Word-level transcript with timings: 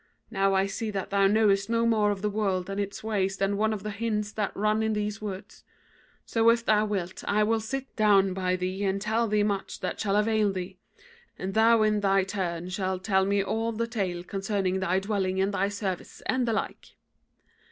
Now 0.31 0.55
I 0.55 0.65
see 0.65 0.89
that 0.89 1.11
thou 1.11 1.27
knowest 1.27 1.69
no 1.69 1.85
more 1.85 2.09
of 2.09 2.23
the 2.23 2.29
world 2.31 2.71
and 2.71 2.79
its 2.79 3.03
ways 3.03 3.37
than 3.37 3.55
one 3.55 3.71
of 3.71 3.83
the 3.83 3.91
hinds 3.91 4.33
that 4.33 4.51
run 4.57 4.81
in 4.81 4.93
these 4.93 5.21
woods. 5.21 5.63
So 6.25 6.49
if 6.49 6.65
thou 6.65 6.85
wilt, 6.87 7.23
I 7.27 7.43
will 7.43 7.59
sit 7.59 7.95
down 7.95 8.33
by 8.33 8.55
thee 8.55 8.83
and 8.83 8.99
tell 8.99 9.27
thee 9.27 9.43
much 9.43 9.79
that 9.81 9.99
shall 9.99 10.15
avail 10.15 10.51
thee; 10.51 10.79
and 11.37 11.53
thou 11.53 11.83
in 11.83 11.99
thy 11.99 12.23
turn 12.23 12.69
shalt 12.69 13.03
tell 13.03 13.25
me 13.25 13.43
all 13.43 13.71
the 13.71 13.85
tale 13.85 14.23
concerning 14.23 14.79
thy 14.79 14.97
dwelling 14.99 15.39
and 15.39 15.53
thy 15.53 15.69
service, 15.69 16.23
and 16.25 16.47
the 16.47 16.53
like.' 16.53 16.95